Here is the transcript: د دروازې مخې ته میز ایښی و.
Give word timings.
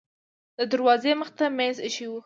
د 0.57 0.59
دروازې 0.71 1.11
مخې 1.19 1.33
ته 1.37 1.45
میز 1.57 1.77
ایښی 1.83 2.07
و. 2.09 2.13